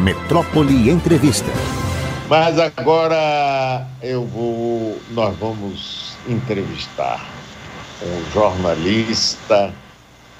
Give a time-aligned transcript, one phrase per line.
[0.00, 1.50] Metrópole Entrevista.
[2.26, 7.28] Mas agora eu vou, nós vamos entrevistar
[8.02, 9.74] um jornalista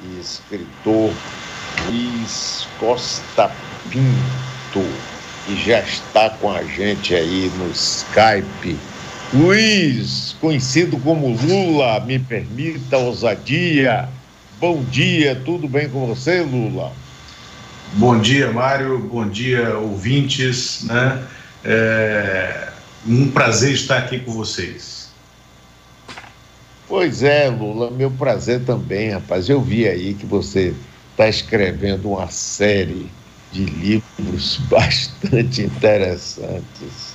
[0.03, 1.13] e escritor
[1.87, 3.51] Luiz Costa
[3.91, 4.89] Pinto,
[5.45, 8.79] que já está com a gente aí no Skype.
[9.35, 14.09] Luiz, conhecido como Lula, me permita ousadia.
[14.59, 16.93] Bom dia, tudo bem com você, Lula?
[17.95, 18.99] Bom dia, Mário.
[18.99, 20.85] Bom dia, ouvintes.
[20.85, 21.27] Né?
[21.65, 22.69] É
[23.07, 25.11] um prazer estar aqui com vocês.
[26.87, 29.49] Pois é, Lula, meu prazer também, rapaz.
[29.49, 30.75] Eu vi aí que você
[31.11, 33.11] está escrevendo uma série
[33.53, 37.15] de livros bastante interessantes.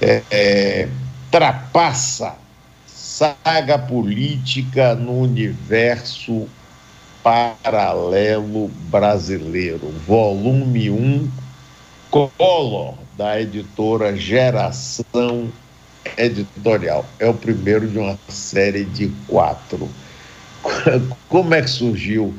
[0.00, 0.88] É, é,
[1.30, 2.36] Trapaça,
[2.86, 6.48] saga política no universo
[7.26, 11.28] paralelo brasileiro, volume 1,
[12.08, 15.50] Collor, da editora Geração
[16.16, 17.04] Editorial.
[17.18, 19.88] É o primeiro de uma série de quatro.
[21.28, 22.32] Como é que surgiu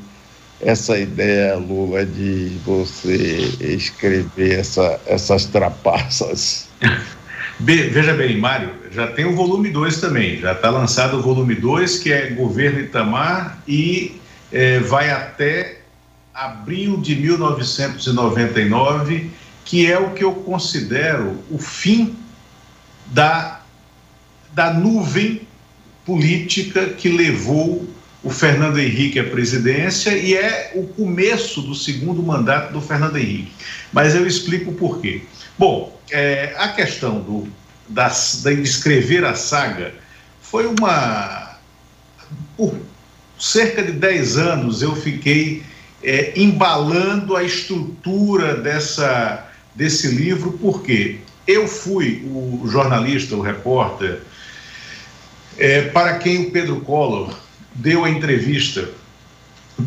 [0.62, 6.70] essa ideia, Lula, de você escrever essa, essas trapaças?
[7.60, 10.40] veja bem, Mário, já tem o volume 2 também.
[10.40, 15.80] Já está lançado o volume 2, que é Governo Itamar, e é, vai até
[16.34, 19.32] abril de 1999,
[19.66, 22.16] que é o que eu considero o fim
[23.08, 23.62] da,
[24.54, 25.42] da nuvem
[26.06, 27.88] política que levou
[28.24, 33.52] o Fernando Henrique à presidência e é o começo do segundo mandato do Fernando Henrique.
[33.92, 35.24] Mas eu explico por quê.
[35.58, 37.48] Bom, é, a questão do,
[37.90, 39.94] da, de escrever a saga
[40.42, 41.58] foi uma.
[42.56, 42.76] Por
[43.38, 45.64] cerca de 10 anos eu fiquei
[46.04, 54.20] é, embalando a estrutura dessa, desse livro, porque eu fui o jornalista, o repórter,
[55.58, 57.34] é, para quem o Pedro Collor
[57.74, 58.90] deu a entrevista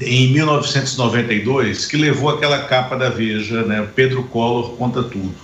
[0.01, 3.87] em 1992, que levou aquela capa da Veja, né?
[3.95, 5.35] Pedro Collor conta tudo.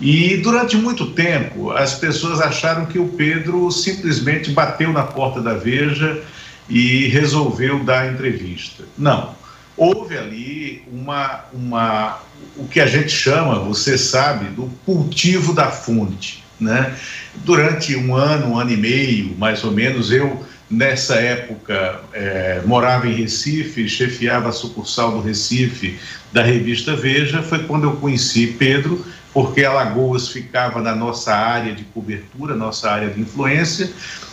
[0.00, 5.54] E durante muito tempo as pessoas acharam que o Pedro simplesmente bateu na porta da
[5.54, 6.22] Veja
[6.68, 8.84] e resolveu dar entrevista.
[8.96, 9.36] Não.
[9.76, 12.20] Houve ali uma, uma,
[12.56, 16.42] o que a gente chama, você sabe, do cultivo da fonte.
[16.60, 16.94] Né?
[17.36, 23.06] Durante um ano, um ano e meio, mais ou menos, eu, nessa época, é, morava
[23.06, 25.98] em Recife, chefiava a sucursal do Recife
[26.32, 27.42] da revista Veja.
[27.42, 33.08] Foi quando eu conheci Pedro porque Alagoas ficava na nossa área de cobertura, nossa área
[33.08, 33.88] de influência,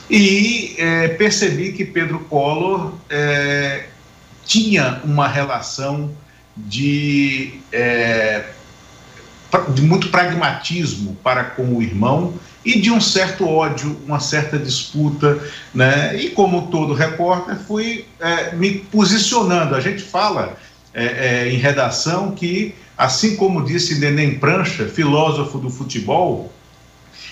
[0.10, 3.86] e é, percebi que Pedro Collor é,
[4.46, 6.12] tinha uma relação
[6.56, 8.46] de, é,
[9.70, 12.34] de muito pragmatismo para com o irmão
[12.64, 15.40] e de um certo ódio, uma certa disputa,
[15.74, 16.16] né?
[16.16, 19.76] E como todo repórter, fui é, me posicionando.
[19.76, 20.58] A gente fala
[20.94, 26.52] é, é, em redação que Assim como disse Neném Prancha, filósofo do futebol,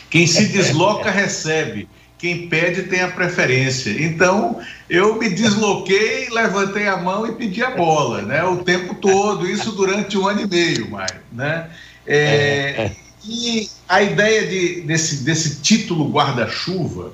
[0.10, 1.88] quem se desloca recebe,
[2.24, 3.92] quem pede tem a preferência.
[4.02, 8.42] Então, eu me desloquei, levantei a mão e pedi a bola, né?
[8.46, 11.70] O tempo todo, isso durante um ano e meio, Mário, né?
[12.08, 12.92] É,
[13.26, 17.12] e a ideia de, desse, desse título guarda-chuva,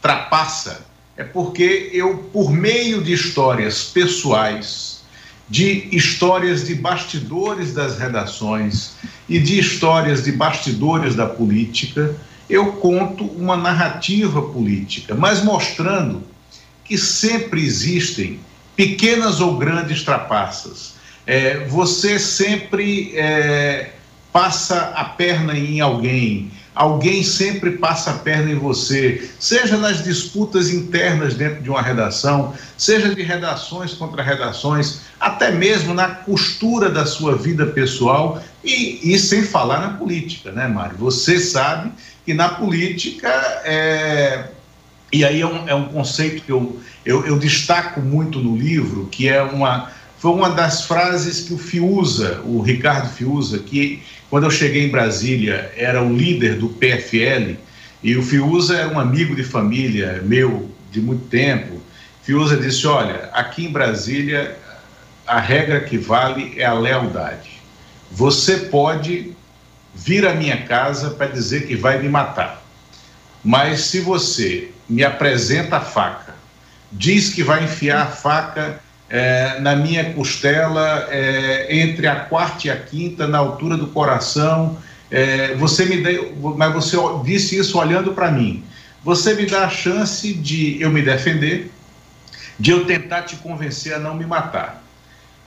[0.00, 0.86] trapaça,
[1.18, 5.02] é porque eu, por meio de histórias pessoais,
[5.50, 8.92] de histórias de bastidores das redações
[9.28, 12.16] e de histórias de bastidores da política,
[12.48, 16.22] eu conto uma narrativa política, mas mostrando
[16.84, 18.38] que sempre existem
[18.76, 20.94] pequenas ou grandes trapaças.
[21.26, 23.90] É, você sempre é,
[24.32, 30.70] passa a perna em alguém, alguém sempre passa a perna em você, seja nas disputas
[30.70, 37.06] internas dentro de uma redação, seja de redações contra redações, até mesmo na costura da
[37.06, 40.96] sua vida pessoal e, e sem falar na política, né, Mário?
[40.98, 41.90] Você sabe
[42.26, 43.28] que na política,
[43.64, 44.46] é...
[45.12, 49.06] e aí é um, é um conceito que eu, eu, eu destaco muito no livro,
[49.06, 54.44] que é uma foi uma das frases que o Fiuza, o Ricardo Fiuza, que quando
[54.44, 57.54] eu cheguei em Brasília era o líder do PFL,
[58.02, 61.80] e o Fiuza era um amigo de família meu de muito tempo.
[62.22, 64.56] Fiuza disse: Olha, aqui em Brasília
[65.26, 67.50] a regra que vale é a lealdade.
[68.10, 69.35] Você pode
[69.96, 72.62] vir à minha casa para dizer que vai me matar,
[73.42, 76.34] mas se você me apresenta a faca,
[76.92, 82.70] diz que vai enfiar a faca é, na minha costela, é, entre a quarta e
[82.70, 84.78] a quinta, na altura do coração.
[85.10, 88.64] É, você me deu, mas você disse isso olhando para mim.
[89.04, 91.70] Você me dá a chance de eu me defender,
[92.58, 94.82] de eu tentar te convencer a não me matar.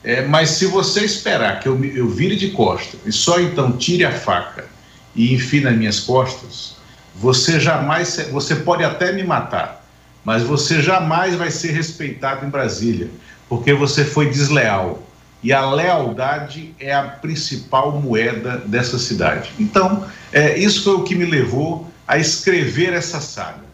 [0.03, 4.05] É, mas se você esperar que eu, eu vire de costas e só então tire
[4.05, 4.65] a faca
[5.13, 6.75] e enfie nas minhas costas,
[7.15, 9.85] você jamais, você pode até me matar,
[10.23, 13.09] mas você jamais vai ser respeitado em Brasília,
[13.49, 15.03] porque você foi desleal.
[15.41, 19.51] E a lealdade é a principal moeda dessa cidade.
[19.57, 23.68] Então, é, isso foi o que me levou a escrever essa saga.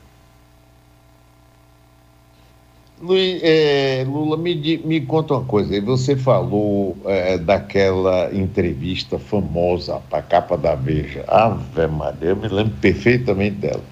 [3.01, 5.79] Luiz, é, Lula, me, me conta uma coisa.
[5.81, 11.25] Você falou é, daquela entrevista famosa para a capa da Veja.
[11.27, 13.83] Ave Maria, eu me lembro perfeitamente dela.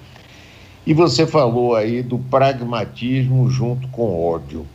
[0.86, 4.66] E você falou aí do pragmatismo junto com ódio.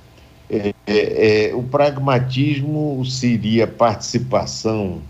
[0.49, 5.01] É, é, é o pragmatismo seria participação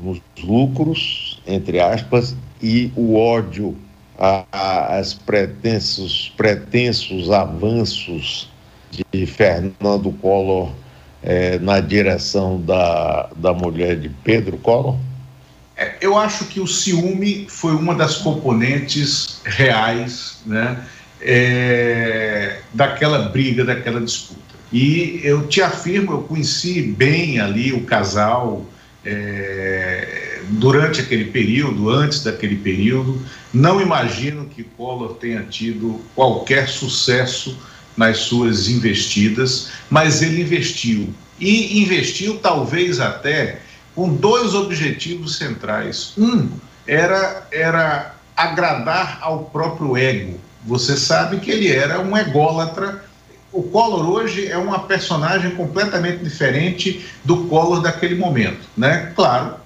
[0.00, 3.76] nos lucros, entre aspas, e o ódio
[4.18, 8.50] a, a, as pretensos, pretensos avanços
[8.90, 10.72] de Fernando Collor
[11.22, 14.96] é, na direção da, da mulher de Pedro Collor?
[15.76, 20.84] É, eu acho que o ciúme foi uma das componentes reais né,
[21.20, 24.42] é, daquela briga, daquela disputa.
[24.72, 28.64] E eu te afirmo, eu conheci bem ali o casal
[29.04, 33.20] é, durante aquele período, antes daquele período.
[33.52, 37.56] Não imagino que Collor tenha tido qualquer sucesso
[37.96, 41.12] nas suas investidas, mas ele investiu.
[41.40, 43.60] E investiu talvez até
[43.94, 46.12] com dois objetivos centrais.
[46.16, 46.48] Um
[46.86, 50.38] era, era agradar ao próprio ego.
[50.64, 53.04] Você sabe que ele era um ególatra.
[53.52, 59.12] O Collor hoje é uma personagem completamente diferente do Collor daquele momento, né?
[59.14, 59.56] Claro,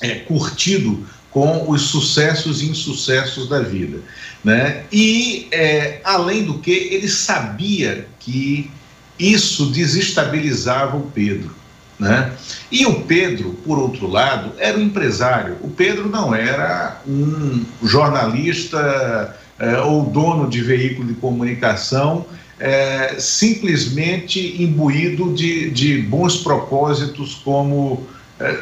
[0.00, 3.98] é curtido com os sucessos e insucessos da vida.
[4.42, 4.84] Né?
[4.92, 8.70] E, é, além do que, ele sabia que
[9.18, 11.54] isso desestabilizava o Pedro.
[11.98, 12.32] Né?
[12.70, 15.56] E o Pedro, por outro lado, era um empresário.
[15.60, 22.26] O Pedro não era um jornalista é, ou dono de veículo de comunicação
[22.58, 28.06] é, simplesmente imbuído de, de bons propósitos como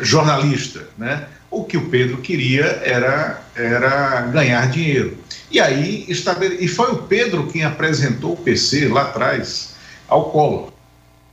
[0.00, 0.88] jornalista.
[0.96, 1.26] Né?
[1.50, 5.16] O que o Pedro queria era, era ganhar dinheiro.
[5.50, 9.74] E aí e foi o Pedro quem apresentou o PC lá atrás
[10.08, 10.72] ao Collor.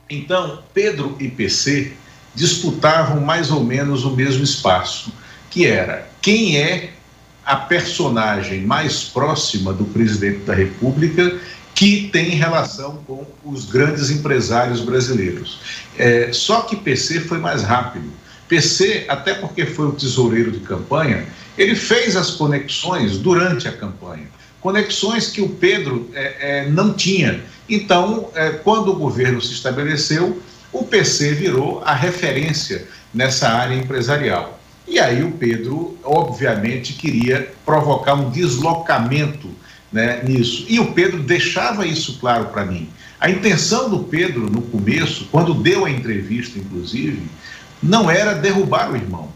[0.08, 1.92] Então, Pedro e PC
[2.34, 5.12] disputavam mais ou menos o mesmo espaço,
[5.48, 6.90] que era quem é
[7.44, 11.38] a personagem mais próxima do presidente da República
[11.74, 15.60] que tem relação com os grandes empresários brasileiros.
[15.96, 18.10] É, só que PC foi mais rápido
[18.50, 21.24] PC, até porque foi o tesoureiro de campanha,
[21.56, 24.26] ele fez as conexões durante a campanha.
[24.60, 27.40] Conexões que o Pedro é, é, não tinha.
[27.68, 30.42] Então, é, quando o governo se estabeleceu,
[30.72, 34.60] o PC virou a referência nessa área empresarial.
[34.86, 39.48] E aí o Pedro, obviamente, queria provocar um deslocamento
[39.92, 40.66] né, nisso.
[40.68, 42.88] E o Pedro deixava isso claro para mim.
[43.20, 47.22] A intenção do Pedro, no começo, quando deu a entrevista, inclusive,
[47.82, 49.28] não era derrubar o irmão,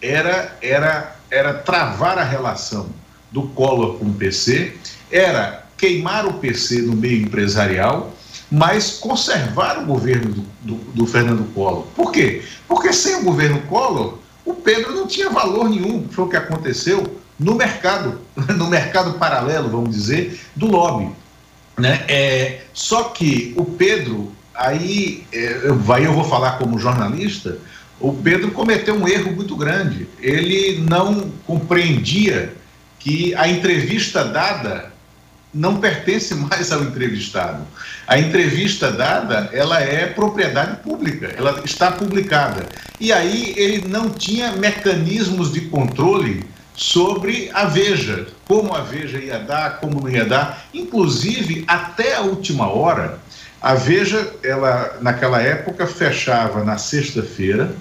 [0.00, 2.90] era, era, era travar a relação
[3.30, 4.76] do Collor com o PC,
[5.10, 8.12] era queimar o PC no meio empresarial,
[8.50, 11.84] mas conservar o governo do, do, do Fernando Collor.
[11.94, 12.42] Por quê?
[12.68, 17.18] Porque sem o governo Collor, o Pedro não tinha valor nenhum, foi o que aconteceu
[17.38, 18.20] no mercado,
[18.56, 21.10] no mercado paralelo, vamos dizer, do lobby.
[21.78, 22.04] Né?
[22.08, 25.62] É, só que o Pedro, aí, é,
[25.94, 27.58] aí eu vou falar como jornalista,
[28.02, 30.08] o Pedro cometeu um erro muito grande.
[30.20, 32.52] Ele não compreendia
[32.98, 34.92] que a entrevista dada
[35.54, 37.64] não pertence mais ao entrevistado.
[38.06, 42.66] A entrevista dada, ela é propriedade pública, ela está publicada.
[42.98, 46.44] E aí ele não tinha mecanismos de controle
[46.74, 52.22] sobre a Veja, como a Veja ia dar, como não ia dar, inclusive até a
[52.22, 53.18] última hora.
[53.60, 57.76] A Veja, ela naquela época fechava na sexta-feira,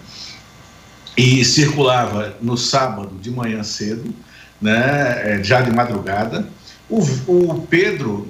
[1.15, 4.13] e circulava no sábado de manhã cedo,
[4.62, 6.48] né, é, já de madrugada.
[6.89, 8.27] O, o Pedro,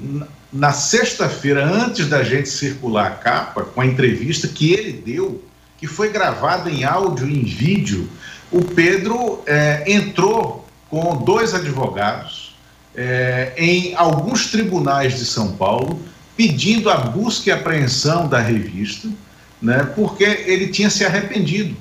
[0.52, 5.44] na sexta-feira, antes da gente circular a capa, com a entrevista que ele deu,
[5.78, 8.10] que foi gravada em áudio e em vídeo,
[8.52, 12.56] o Pedro é, entrou com dois advogados
[12.96, 16.02] é, em alguns tribunais de São Paulo,
[16.36, 19.08] pedindo a busca e apreensão da revista,
[19.62, 21.76] né, porque ele tinha se arrependido.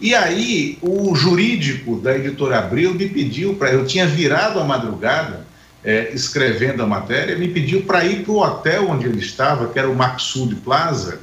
[0.00, 3.72] E aí o jurídico da editora Abril me pediu para.
[3.72, 5.46] Eu tinha virado a madrugada
[5.82, 9.78] é, escrevendo a matéria, me pediu para ir para o hotel onde ele estava, que
[9.78, 11.20] era o Maxud Plaza,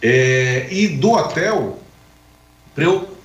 [0.00, 1.82] é, e do hotel
[2.74, 3.16] para eu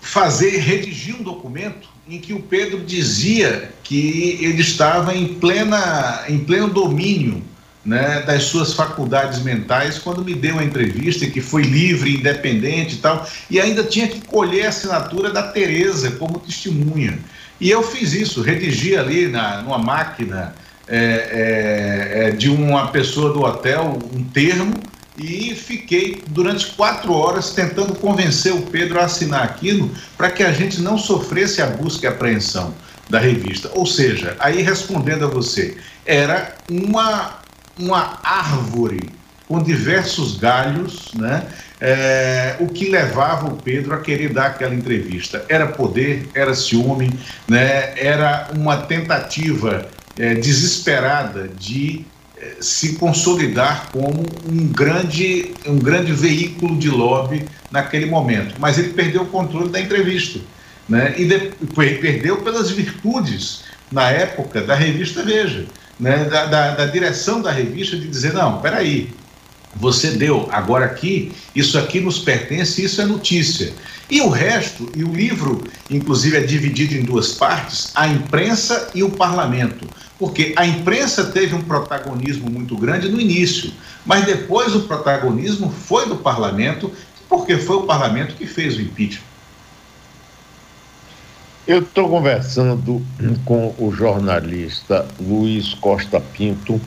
[0.00, 6.38] fazer, redigir um documento em que o Pedro dizia que ele estava em, plena, em
[6.38, 7.42] pleno domínio
[7.84, 12.98] né, das suas faculdades mentais quando me deu a entrevista, que foi livre, independente e
[12.98, 17.18] tal, e ainda tinha que colher a assinatura da Tereza como testemunha.
[17.60, 20.54] E eu fiz isso, redigi ali na, numa máquina
[20.88, 24.74] é, é, é de uma pessoa do hotel um termo
[25.16, 30.52] e fiquei durante quatro horas tentando convencer o Pedro a assinar aquilo para que a
[30.52, 32.74] gente não sofresse a busca e apreensão
[33.08, 33.70] da revista.
[33.74, 37.43] Ou seja, aí respondendo a você, era uma
[37.78, 39.10] uma árvore
[39.46, 41.46] com diversos galhos, né?
[41.80, 47.12] É, o que levava o Pedro a querer dar aquela entrevista era poder, era ciúme,
[47.46, 47.98] né?
[47.98, 49.86] Era uma tentativa
[50.18, 52.06] é, desesperada de
[52.38, 58.54] é, se consolidar como um grande, um grande veículo de lobby naquele momento.
[58.58, 60.40] Mas ele perdeu o controle da entrevista,
[60.88, 61.14] né?
[61.18, 61.52] E de,
[62.00, 65.66] perdeu pelas virtudes na época da revista Veja
[65.98, 69.12] né, da, da, da direção da revista de dizer: não, peraí,
[69.76, 73.72] você deu, agora aqui, isso aqui nos pertence, isso é notícia.
[74.10, 79.02] E o resto, e o livro, inclusive, é dividido em duas partes: a imprensa e
[79.02, 79.86] o parlamento.
[80.18, 83.72] Porque a imprensa teve um protagonismo muito grande no início,
[84.06, 86.92] mas depois o protagonismo foi do parlamento,
[87.28, 89.33] porque foi o parlamento que fez o impeachment.
[91.66, 93.00] Eu estou conversando
[93.46, 96.78] com o jornalista Luiz Costa Pinto,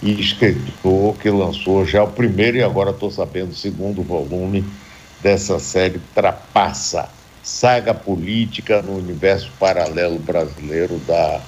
[0.00, 4.64] escritor que lançou já o primeiro e agora estou sabendo o segundo volume
[5.20, 7.08] dessa série Trapaça,
[7.42, 11.40] saga política no universo paralelo brasileiro da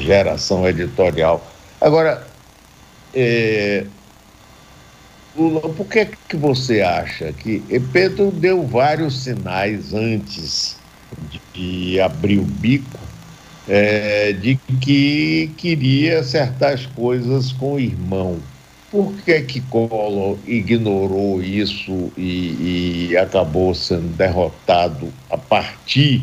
[0.00, 1.46] geração editorial.
[1.80, 2.26] Agora,
[3.14, 3.86] é,
[5.36, 7.62] Lula, por que, que você acha que
[7.92, 10.84] Pedro deu vários sinais antes
[11.54, 12.98] de abrir o bico,
[13.68, 18.38] é, de que queria certas coisas com o irmão.
[18.90, 26.22] Por que que Collor ignorou isso e, e acabou sendo derrotado a partir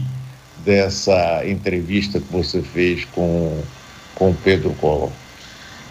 [0.63, 3.61] dessa entrevista que você fez com,
[4.15, 5.11] com Pedro Collor?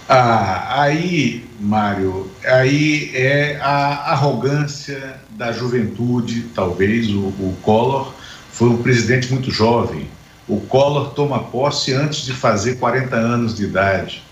[0.08, 8.12] Ah, aí, Mário, aí é a arrogância da juventude, talvez, o, o Collor,
[8.62, 10.06] foi um presidente muito jovem.
[10.46, 14.22] O Collor toma posse antes de fazer 40 anos de idade.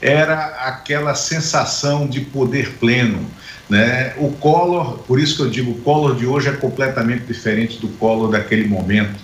[0.00, 3.28] Era aquela sensação de poder pleno.
[3.68, 4.14] Né?
[4.18, 7.88] O Collor, por isso que eu digo, o Collor de hoje é completamente diferente do
[7.88, 9.18] Collor daquele momento.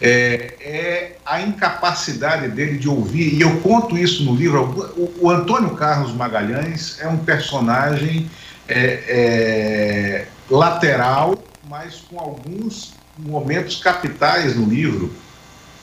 [0.00, 4.94] É, é, a incapacidade dele de ouvir, e eu conto isso no livro.
[4.96, 8.30] O, o Antônio Carlos Magalhães é um personagem
[8.66, 11.36] é, é lateral,
[11.68, 15.12] mas com alguns momentos capitais no livro,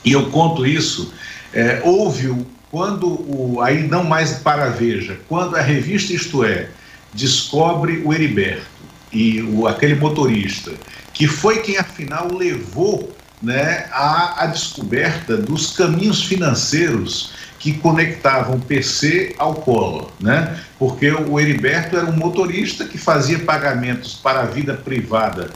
[0.04, 1.14] e eu conto isso,
[1.54, 6.70] é, houve quando o, aí não mais para Veja, quando a revista Isto É
[7.14, 8.66] descobre o Heriberto
[9.12, 10.72] e o, aquele motorista,
[11.14, 18.60] que foi quem afinal levou né, a, a descoberta dos caminhos financeiros que conectavam o
[18.60, 20.60] PC ao Collor, né?
[20.78, 25.50] Porque o Heriberto era um motorista que fazia pagamentos para a vida privada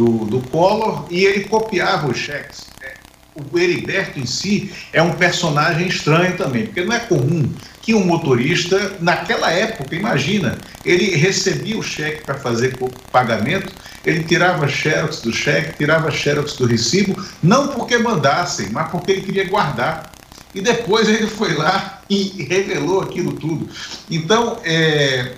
[0.00, 2.68] do, do Collor e ele copiava os cheques.
[2.82, 2.94] É,
[3.34, 7.52] o Heriberto em si é um personagem estranho também, porque não é comum
[7.82, 12.78] que um motorista, naquela época, imagina, ele recebia o cheque para fazer
[13.12, 13.72] pagamento,
[14.04, 19.20] ele tirava xerox do cheque, tirava xerox do recibo, não porque mandassem, mas porque ele
[19.22, 20.12] queria guardar.
[20.54, 23.68] E depois ele foi lá e revelou aquilo tudo.
[24.10, 25.34] Então, é,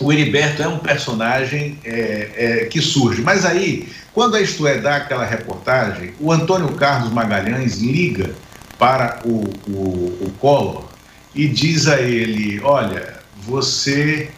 [0.00, 3.22] o Heriberto é um personagem é, é, que surge.
[3.22, 8.34] Mas aí, quando a Isto É dá aquela reportagem, o Antônio Carlos Magalhães liga
[8.78, 10.88] para o, o, o Collor
[11.34, 14.30] e diz a ele: Olha, você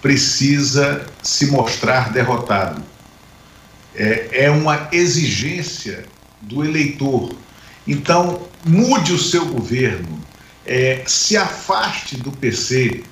[0.00, 2.82] precisa se mostrar derrotado.
[3.94, 6.04] É, é uma exigência
[6.40, 7.34] do eleitor.
[7.86, 10.20] Então, mude o seu governo,
[10.64, 13.02] é, se afaste do PC,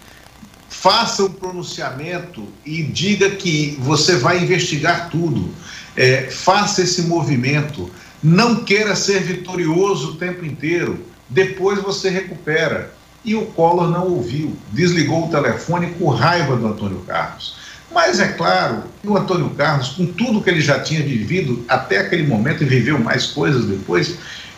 [0.70, 5.52] faça um pronunciamento e diga que você vai investigar tudo.
[5.96, 7.90] É, faça esse movimento.
[8.22, 11.04] Não queira ser vitorioso o tempo inteiro.
[11.28, 12.94] Depois você recupera.
[13.22, 17.54] e o Collor não ouviu, desligou o telefone com raiva do Antônio Carlos.
[17.92, 21.98] Mas é claro que o Antônio Carlos, com tudo que ele já tinha vivido até
[21.98, 24.16] aquele momento e viveu mais coisas depois,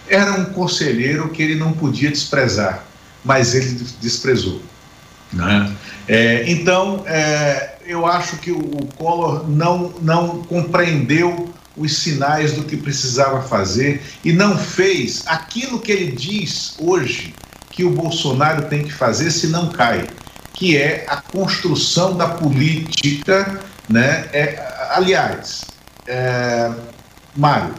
[0.09, 2.85] era um conselheiro que ele não podia desprezar,
[3.25, 4.63] mas ele desprezou.
[5.33, 5.75] Né?
[6.09, 12.77] É, então, é, eu acho que o Collor não, não compreendeu os sinais do que
[12.77, 17.35] precisava fazer e não fez aquilo que ele diz hoje
[17.71, 20.07] que o Bolsonaro tem que fazer se não cai,
[20.53, 24.29] que é a construção da política, né?
[24.33, 25.65] É, aliás,
[26.07, 26.71] é,
[27.35, 27.75] Mário,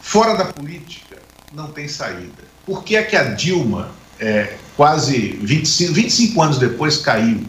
[0.00, 1.16] fora da política
[1.52, 2.44] não tem saída.
[2.64, 7.42] Por que é que a Dilma, é, quase 25, 25 anos depois, caiu?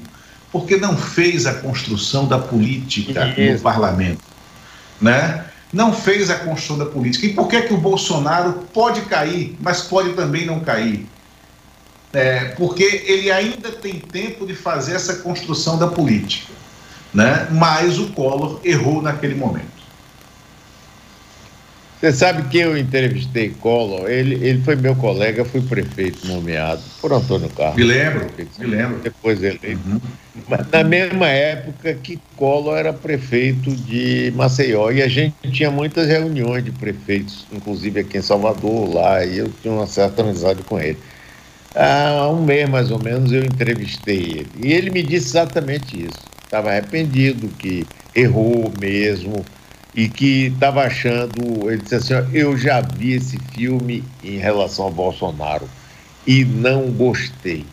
[0.51, 3.53] Porque não fez a construção da política Isso.
[3.53, 4.23] no parlamento,
[5.01, 5.45] né?
[5.71, 7.25] Não fez a construção da política.
[7.25, 11.05] E por que é que o Bolsonaro pode cair, mas pode também não cair?
[12.13, 16.51] é, porque ele ainda tem tempo de fazer essa construção da política,
[17.13, 17.47] né?
[17.51, 19.76] mas o Collor errou naquele momento.
[21.99, 27.11] Você sabe que eu entrevistei Collor, ele, ele foi meu colega, fui prefeito nomeado por
[27.11, 27.75] Antônio Carlos.
[27.75, 28.27] Me lembro,
[28.59, 28.99] me lembro.
[28.99, 29.59] Depois ele.
[29.65, 29.99] Uhum.
[30.71, 36.63] Na mesma época que Collor era prefeito de Maceió, e a gente tinha muitas reuniões
[36.63, 40.99] de prefeitos, inclusive aqui em Salvador, lá, e eu tinha uma certa amizade com ele
[41.77, 44.49] há um mês mais ou menos eu entrevistei ele.
[44.63, 46.19] E ele me disse exatamente isso.
[46.43, 47.85] Estava arrependido, que
[48.15, 49.45] errou mesmo
[49.97, 51.69] e que estava achando.
[51.69, 55.67] Ele disse assim: Eu já vi esse filme em relação ao Bolsonaro
[56.25, 57.65] e não gostei.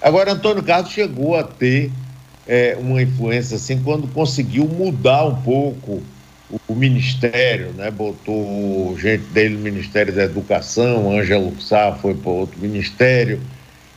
[0.00, 1.92] Agora, Antônio Carlos chegou a ter
[2.48, 6.02] é, uma influência assim quando conseguiu mudar um pouco
[6.66, 7.90] o ministério, né?
[7.90, 13.40] botou gente dele no Ministério da Educação, Ângelo Sá foi para outro ministério,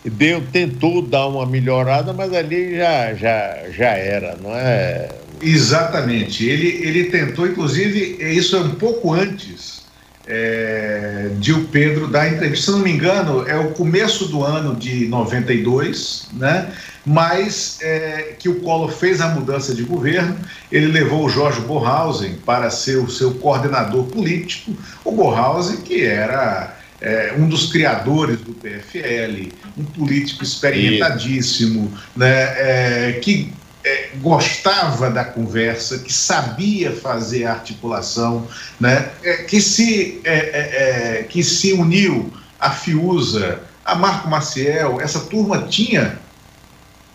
[0.05, 5.09] deu, tentou dar uma melhorada, mas ali já, já, já era, não é?
[5.43, 6.45] Exatamente.
[6.47, 9.83] Ele, ele tentou, inclusive, isso é um pouco antes
[10.25, 12.65] é, de o Pedro dar entrevista.
[12.65, 16.71] Se não me engano, é o começo do ano de 92, né?
[17.05, 20.37] mas é, que o Collor fez a mudança de governo,
[20.71, 26.77] ele levou o Jorge Borhausen para ser o seu coordenador político, o Borhausen que era
[27.01, 33.51] é, um dos criadores do PFL, um político experimentadíssimo, né, é, que
[33.83, 38.47] é, gostava da conversa, que sabia fazer articulação,
[38.79, 45.19] né, é, que, se, é, é, que se uniu a Fiuza, a Marco Maciel, essa
[45.21, 46.17] turma tinha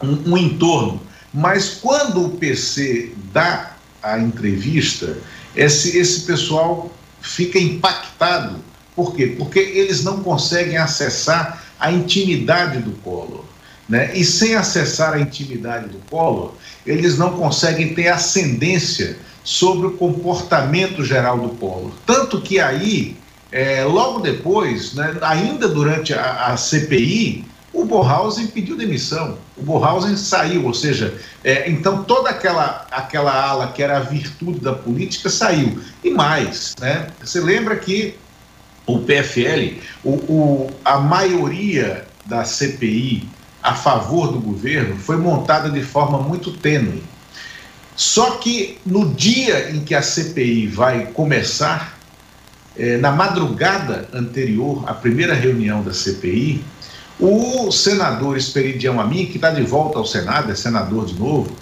[0.02, 1.00] um, um entorno.
[1.32, 5.16] Mas quando o PC dá a entrevista,
[5.56, 8.62] esse, esse pessoal fica impactado.
[8.94, 9.34] Por quê?
[9.38, 13.44] Porque eles não conseguem acessar a intimidade do Collor.
[13.88, 14.10] Né?
[14.14, 16.52] E sem acessar a intimidade do Collor,
[16.86, 21.92] eles não conseguem ter ascendência sobre o comportamento geral do Collor.
[22.04, 23.16] Tanto que aí,
[23.50, 30.16] é, logo depois, né, ainda durante a, a CPI, o Borhausen pediu demissão, o Borhausen
[30.16, 35.30] saiu, ou seja, é, então toda aquela, aquela ala que era a virtude da política
[35.30, 35.80] saiu.
[36.02, 37.06] E mais, né?
[37.22, 38.14] Você lembra que
[38.86, 43.28] o PFL, o, o, a maioria da CPI
[43.68, 47.02] a favor do governo foi montada de forma muito tênue.
[47.94, 51.98] Só que no dia em que a CPI vai começar,
[52.78, 56.64] é, na madrugada anterior à primeira reunião da CPI,
[57.20, 61.54] o senador Esperidião Amin, que está de volta ao Senado, é senador de novo,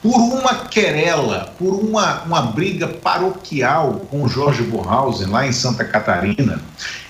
[0.00, 6.62] por uma querela, por uma, uma briga paroquial com Jorge Borhausen, lá em Santa Catarina,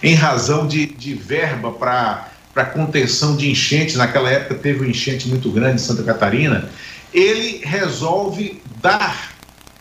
[0.02, 2.28] em razão de, de verba para
[2.64, 6.68] contenção de enchentes, naquela época teve um enchente muito grande em Santa Catarina,
[7.12, 9.32] ele resolve dar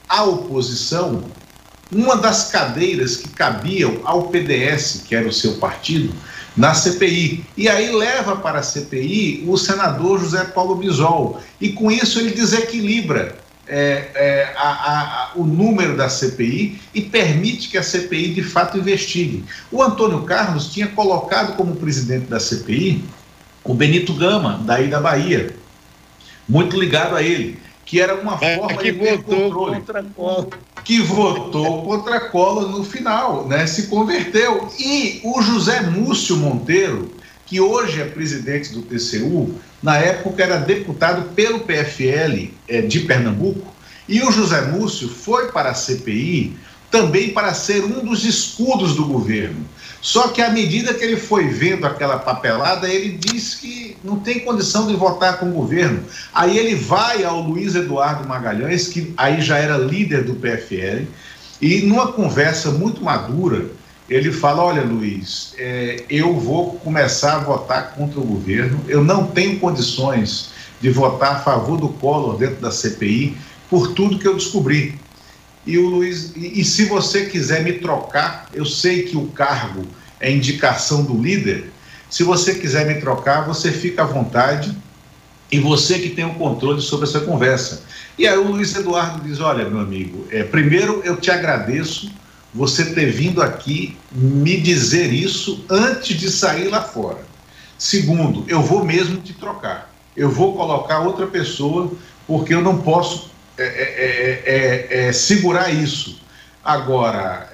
[0.08, 1.24] à oposição
[1.92, 6.14] uma das cadeiras que cabiam ao PDS, que era o seu partido,
[6.56, 7.46] na CPI.
[7.56, 11.42] E aí leva para a CPI o senador José Paulo Bisol.
[11.62, 13.38] E com isso ele desequilibra
[13.70, 18.78] é, é, a, a, o número da CPI e permite que a CPI de fato
[18.78, 19.44] investigue.
[19.72, 23.04] O Antônio Carlos tinha colocado como presidente da CPI
[23.68, 25.54] o Benito Gama, daí da Bahia,
[26.48, 29.82] muito ligado a ele, que era uma é, forma que de ter controle.
[29.82, 30.06] Contra
[30.86, 33.68] que votou contra Collor no final, né?
[33.68, 34.70] Se converteu.
[34.80, 37.12] E o José Múcio Monteiro,
[37.46, 43.74] que hoje é presidente do TCU, na época era deputado pelo PFL é, de Pernambuco,
[44.08, 46.58] e o José Múcio foi para a CPI
[46.90, 49.66] também para ser um dos escudos do governo.
[50.02, 54.40] Só que à medida que ele foi vendo aquela papelada, ele diz que não tem
[54.40, 56.04] condição de votar com o governo.
[56.34, 61.06] Aí ele vai ao Luiz Eduardo Magalhães, que aí já era líder do PFL,
[61.62, 63.66] e numa conversa muito madura,
[64.10, 69.28] ele fala: Olha, Luiz, é, eu vou começar a votar contra o governo, eu não
[69.28, 73.36] tenho condições de votar a favor do Collor dentro da CPI
[73.70, 75.00] por tudo que eu descobri.
[75.66, 79.86] E o Luiz, e, e se você quiser me trocar, eu sei que o cargo
[80.20, 81.72] é indicação do líder.
[82.10, 84.76] Se você quiser me trocar, você fica à vontade
[85.52, 87.84] e você que tem o controle sobre essa conversa.
[88.18, 92.10] E aí o Luiz Eduardo diz: Olha, meu amigo, é, primeiro eu te agradeço
[92.54, 97.20] você ter vindo aqui me dizer isso antes de sair lá fora.
[97.78, 99.94] Segundo, eu vou mesmo te trocar.
[100.16, 101.92] Eu vou colocar outra pessoa
[102.26, 106.22] porque eu não posso é, é, é, é segurar isso.
[106.64, 107.50] Agora,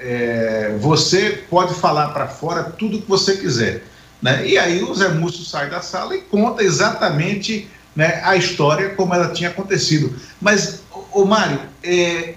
[0.80, 3.84] você pode falar para fora tudo que você quiser.
[4.20, 4.48] Né?
[4.48, 9.14] E aí o Zé Múcio sai da sala e conta exatamente né, a história como
[9.14, 10.16] ela tinha acontecido.
[10.42, 11.60] Mas, o Mário,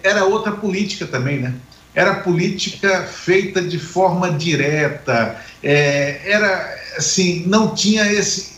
[0.03, 1.55] era outra política também, né?
[1.97, 8.51] Era política feita de forma direta, era assim, não tinha esse,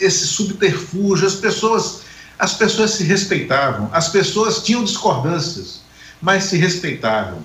[0.00, 2.04] esse subterfúgio, as pessoas
[2.38, 5.80] as pessoas se respeitavam, as pessoas tinham discordâncias,
[6.20, 7.44] mas se respeitavam.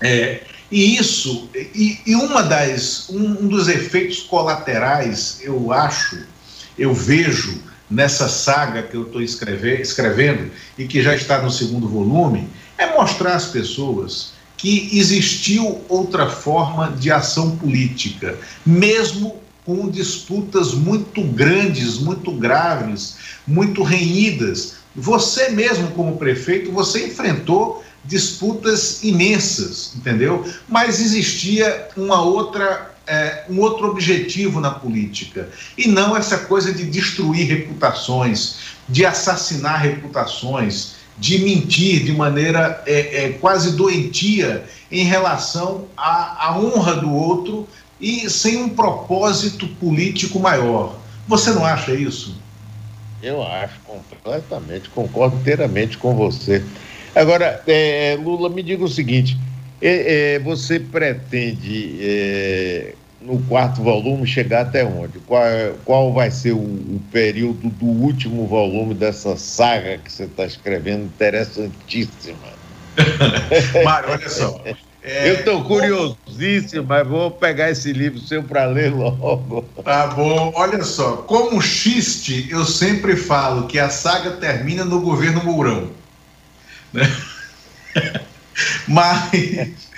[0.00, 6.26] É, e isso, e, e uma das, um, um, dos efeitos colaterais, eu acho,
[6.76, 12.48] eu vejo nessa saga que eu estou escrevendo e que já está no segundo volume,
[12.76, 21.22] é mostrar às pessoas que existiu outra forma de ação política, mesmo com disputas muito
[21.22, 24.76] grandes, muito graves, muito renhidas.
[24.94, 30.44] Você mesmo, como prefeito, você enfrentou disputas imensas, entendeu?
[30.68, 36.84] Mas existia uma outra é, um outro objetivo na política e não essa coisa de
[36.84, 38.56] destruir reputações,
[38.88, 46.58] de assassinar reputações, de mentir de maneira é, é, quase doentia em relação à, à
[46.58, 47.68] honra do outro
[48.00, 50.98] e sem um propósito político maior.
[51.26, 52.36] Você não acha isso?
[53.22, 56.62] Eu acho completamente, concordo inteiramente com você.
[57.14, 59.38] Agora, é, Lula, me diga o seguinte:
[59.80, 62.94] é, é, você pretende, é,
[63.24, 65.18] no quarto volume, chegar até onde?
[65.20, 65.42] Qual,
[65.84, 71.04] qual vai ser o, o período do último volume dessa saga que você está escrevendo?
[71.04, 72.36] Interessantíssima.
[73.82, 74.62] Mário, olha só.
[75.02, 79.62] É, eu estou curiosíssimo, mas vou pegar esse livro seu para ler logo.
[79.82, 80.52] Tá bom.
[80.54, 85.90] Olha só, como xiste, eu sempre falo que a saga termina no governo Mourão.
[86.92, 87.10] Né?
[88.88, 89.90] mas,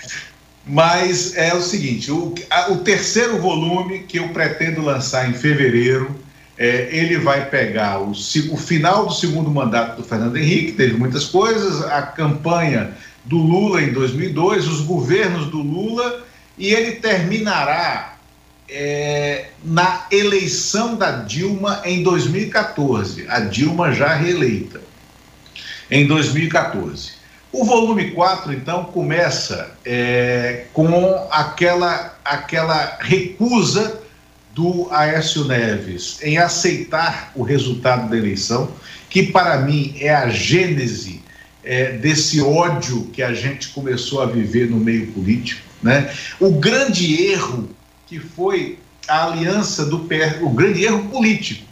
[0.67, 6.27] mas é o seguinte: o, a, o, terceiro volume que eu pretendo lançar em fevereiro.
[6.59, 11.27] É, ele vai pegar o, o final do segundo mandato do Fernando Henrique, teve muitas
[11.27, 16.25] coisas, a campanha do Lula em 2002, os governos do Lula,
[16.57, 18.17] e ele terminará
[18.69, 24.81] é, na eleição da Dilma em 2014, a Dilma já reeleita,
[25.91, 27.16] em 2014.
[27.59, 34.03] O volume 4, então, começa é, com aquela, aquela recusa
[34.53, 38.71] do Aécio Neves em aceitar o resultado da eleição,
[39.09, 41.23] que para mim é a gênese
[41.65, 45.63] é, desse ódio que a gente começou a viver no meio político.
[45.83, 46.13] Né?
[46.39, 47.71] O grande erro
[48.07, 51.65] que foi a aliança do PR, o grande erro político,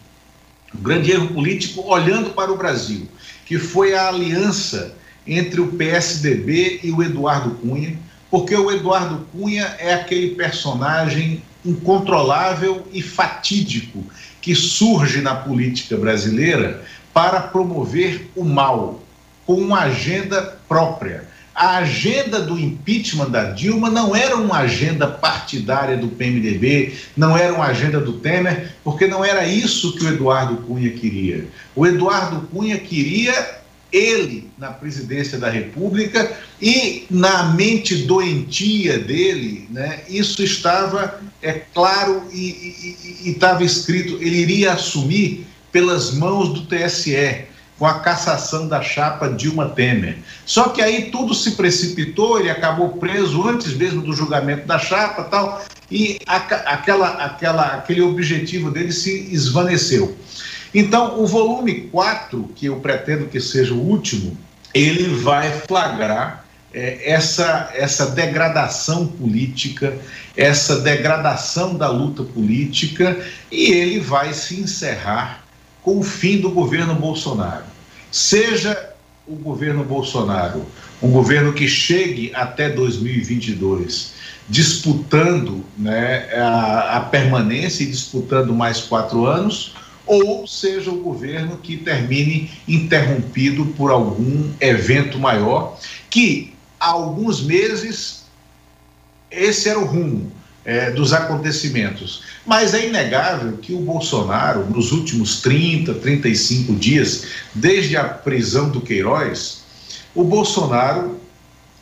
[0.74, 3.06] o grande erro político olhando para o Brasil,
[3.44, 7.98] que foi a aliança entre o PSDB e o Eduardo Cunha,
[8.30, 14.04] porque o Eduardo Cunha é aquele personagem incontrolável e fatídico
[14.40, 16.82] que surge na política brasileira
[17.12, 19.02] para promover o mal,
[19.46, 21.24] com uma agenda própria.
[21.54, 27.54] A agenda do impeachment da Dilma não era uma agenda partidária do PMDB, não era
[27.54, 31.46] uma agenda do Temer, porque não era isso que o Eduardo Cunha queria.
[31.76, 33.62] O Eduardo Cunha queria
[33.94, 42.24] ele na presidência da República e na mente doentia dele, né, isso estava é claro
[42.32, 47.46] e estava escrito, ele iria assumir pelas mãos do TSE
[47.78, 50.18] com a cassação da chapa Dilma Temer.
[50.46, 55.24] Só que aí tudo se precipitou, ele acabou preso antes mesmo do julgamento da chapa
[55.24, 60.16] tal, e a, aquela, aquela, aquele objetivo dele se esvaneceu.
[60.74, 64.36] Então, o volume 4, que eu pretendo que seja o último,
[64.74, 69.96] ele vai flagrar é, essa, essa degradação política,
[70.36, 73.16] essa degradação da luta política,
[73.52, 75.44] e ele vai se encerrar
[75.82, 77.64] com o fim do governo Bolsonaro.
[78.10, 78.90] Seja
[79.26, 80.66] o governo Bolsonaro
[81.02, 84.14] um governo que chegue até 2022
[84.48, 89.74] disputando né, a, a permanência e disputando mais quatro anos,
[90.06, 95.78] ou seja o governo que termine interrompido por algum evento maior,
[96.10, 98.24] que há alguns meses
[99.30, 100.32] esse era o rumo
[100.64, 102.22] é, dos acontecimentos.
[102.46, 108.80] Mas é inegável que o Bolsonaro, nos últimos 30, 35 dias, desde a prisão do
[108.80, 109.62] Queiroz,
[110.14, 111.20] o Bolsonaro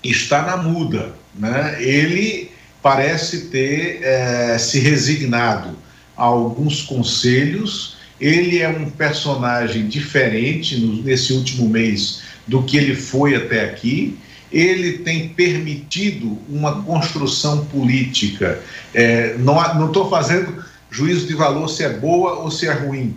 [0.02, 1.14] está na muda.
[1.34, 1.82] Né?
[1.82, 2.50] Ele
[2.82, 5.76] parece ter é, se resignado
[6.16, 7.96] a alguns conselhos.
[8.22, 14.16] Ele é um personagem diferente nesse último mês do que ele foi até aqui.
[14.52, 18.62] Ele tem permitido uma construção política.
[18.94, 23.12] É, não estou fazendo juízo de valor se é boa ou se é ruim,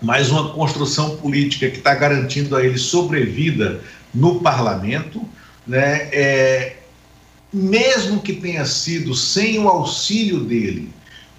[0.00, 3.82] mas uma construção política que está garantindo a ele sobrevida
[4.14, 5.22] no parlamento,
[5.66, 6.08] né?
[6.12, 6.76] É,
[7.52, 10.88] mesmo que tenha sido sem o auxílio dele,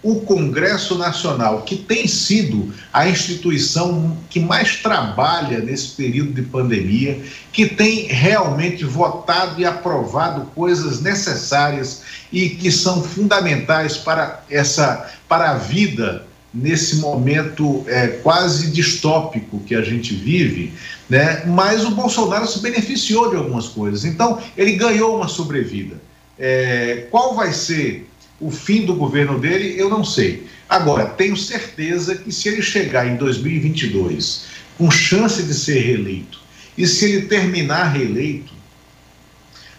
[0.05, 7.19] o Congresso Nacional, que tem sido a instituição que mais trabalha nesse período de pandemia,
[7.51, 15.49] que tem realmente votado e aprovado coisas necessárias e que são fundamentais para essa para
[15.49, 20.71] a vida nesse momento é, quase distópico que a gente vive,
[21.09, 21.43] né?
[21.47, 24.05] mas o Bolsonaro se beneficiou de algumas coisas.
[24.05, 25.99] Então, ele ganhou uma sobrevida.
[26.37, 28.07] É, qual vai ser
[28.39, 30.47] o fim do governo dele, eu não sei.
[30.67, 34.45] Agora, tenho certeza que se ele chegar em 2022
[34.77, 36.39] com chance de ser reeleito,
[36.77, 38.53] e se ele terminar reeleito,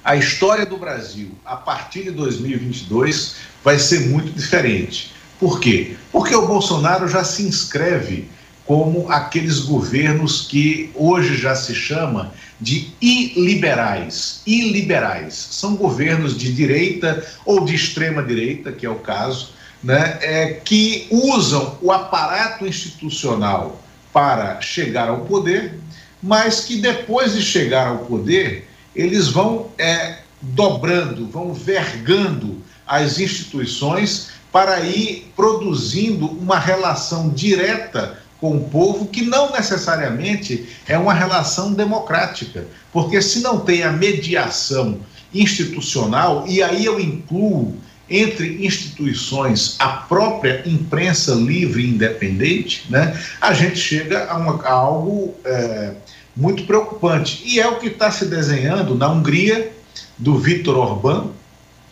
[0.02, 5.96] a história do Brasil, a partir de 2022, vai ser muito diferente por quê?
[6.10, 8.28] Porque o Bolsonaro já se inscreve
[8.66, 14.42] como aqueles governos que hoje já se chama de iliberais.
[14.44, 19.50] Iliberais são governos de direita ou de extrema direita, que é o caso,
[19.82, 23.80] né, é, que usam o aparato institucional
[24.12, 25.78] para chegar ao poder,
[26.20, 34.30] mas que depois de chegar ao poder eles vão é, dobrando, vão vergando as instituições
[34.50, 41.72] para ir produzindo uma relação direta com o povo que não necessariamente é uma relação
[41.72, 44.98] democrática, porque se não tem a mediação
[45.34, 47.76] institucional, e aí eu incluo
[48.08, 54.70] entre instituições a própria imprensa livre e independente, né, a gente chega a, uma, a
[54.70, 55.92] algo é,
[56.36, 57.42] muito preocupante.
[57.44, 59.72] E é o que está se desenhando na Hungria,
[60.18, 61.30] do Viktor Orbán,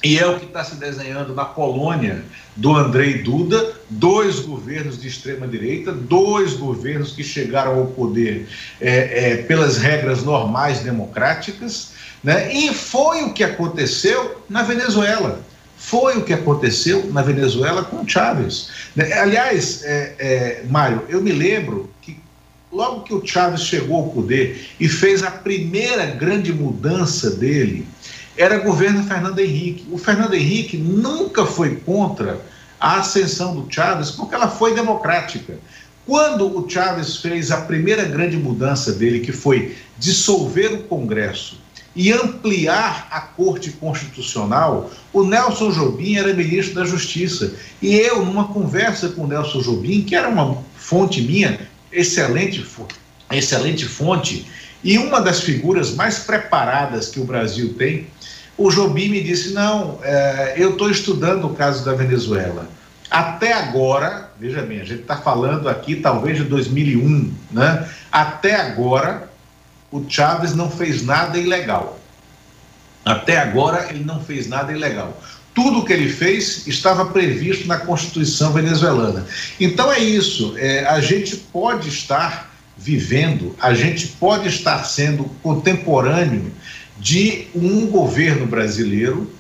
[0.05, 2.23] e é o que está se desenhando na Polônia
[2.55, 8.47] do Andrei Duda, dois governos de extrema direita, dois governos que chegaram ao poder
[8.83, 12.53] é, é, pelas regras normais democráticas, né?
[12.53, 15.41] E foi o que aconteceu na Venezuela.
[15.77, 18.69] Foi o que aconteceu na Venezuela com Chávez.
[18.95, 19.11] Né?
[19.15, 22.19] Aliás, é, é, Mário, eu me lembro que
[22.71, 27.87] logo que o Chávez chegou ao poder e fez a primeira grande mudança dele
[28.37, 29.87] era governo Fernando Henrique.
[29.91, 32.41] O Fernando Henrique nunca foi contra
[32.81, 35.59] a ascensão do Chávez, porque ela foi democrática.
[36.07, 41.59] Quando o Chávez fez a primeira grande mudança dele, que foi dissolver o Congresso
[41.97, 47.55] e ampliar a Corte Constitucional, o Nelson Jobim era ministro da Justiça.
[47.81, 51.59] E eu, numa conversa com o Nelson Jobim, que era uma fonte minha,
[51.91, 52.67] excelente,
[53.31, 54.47] excelente fonte,
[54.83, 58.07] e uma das figuras mais preparadas que o Brasil tem,
[58.57, 62.69] o Jobim me disse: não, é, eu estou estudando o caso da Venezuela.
[63.11, 67.89] Até agora, veja bem, a gente está falando aqui talvez de 2001, né?
[68.11, 69.29] Até agora,
[69.91, 71.99] o Chávez não fez nada ilegal.
[73.05, 75.21] Até agora, ele não fez nada ilegal.
[75.55, 79.25] Tudo o que ele fez estava previsto na Constituição venezuelana.
[79.61, 80.55] Então é isso.
[80.59, 86.51] É, a gente pode estar vivendo, a gente pode estar sendo contemporâneo
[86.99, 89.31] de um governo brasileiro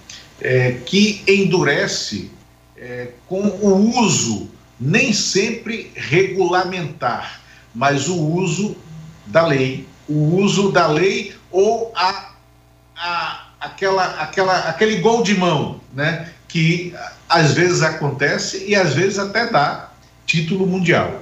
[0.40, 2.30] é, que endurece
[2.76, 7.40] é, com o uso, nem sempre regulamentar,
[7.74, 8.76] mas o uso
[9.26, 9.86] da lei.
[10.08, 12.32] O uso da lei ou a,
[12.96, 16.30] a, aquela, aquela, aquele gol de mão, né?
[16.54, 16.94] que
[17.28, 19.90] às vezes acontece e às vezes até dá
[20.24, 21.20] título mundial.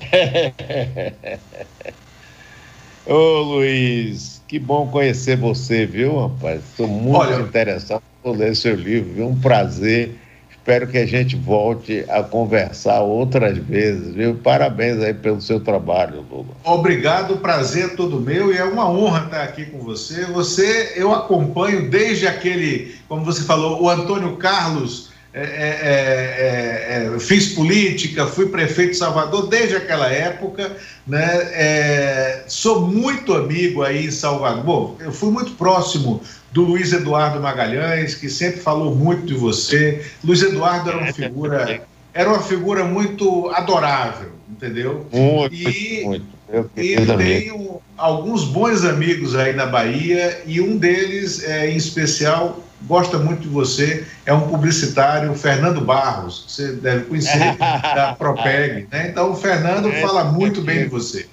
[3.04, 6.60] Ô Luiz, Que bom conhecer você, viu, rapaz?
[6.70, 9.28] Estou muito Olha, interessado por ler seu livro, viu?
[9.28, 10.16] Um prazer.
[10.48, 14.36] Espero que a gente volte a conversar outras vezes, viu?
[14.36, 16.56] Parabéns aí pelo seu trabalho, Lula.
[16.64, 20.24] Obrigado, prazer é todo meu e é uma honra estar aqui com você.
[20.26, 27.20] Você, eu acompanho desde aquele, como você falou, o Antônio Carlos é é, é, é,
[27.20, 30.74] fiz política, fui prefeito de Salvador desde aquela época,
[31.06, 31.26] né?
[31.52, 34.96] É, sou muito amigo aí em Salvador.
[34.98, 36.22] Eu fui muito próximo
[36.52, 40.06] do Luiz Eduardo Magalhães, que sempre falou muito de você.
[40.24, 41.82] Luiz Eduardo era uma figura,
[42.14, 45.06] era uma figura muito adorável, entendeu?
[45.12, 46.26] Muito, e, muito.
[46.48, 52.64] Eu e tenho alguns bons amigos aí na Bahia e um deles, é, em especial,
[52.86, 58.88] gosta muito de você, é um publicitário, Fernando Barros, você deve conhecer, da Propeg.
[58.90, 59.08] Né?
[59.08, 61.26] Então, o Fernando fala muito bem de você.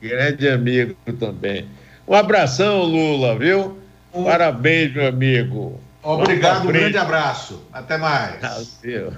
[0.00, 1.66] Grande amigo também.
[2.06, 3.78] Um abração, Lula, viu?
[4.12, 4.24] Um...
[4.24, 5.80] Parabéns, meu amigo.
[6.02, 7.62] Obrigado, um grande abraço.
[7.72, 8.40] Até mais.
[8.40, 9.12] Valeu.